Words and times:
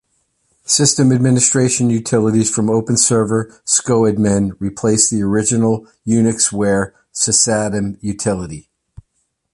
System 0.65 1.11
administration 1.11 1.91
utilities 1.91 2.49
from 2.49 2.69
OpenServer, 2.69 3.61
scoadmin, 3.65 4.53
replaced 4.59 5.11
the 5.11 5.21
original 5.21 5.85
UnixWare 6.07 6.93
sysadm 7.13 7.99
utility. 8.01 8.67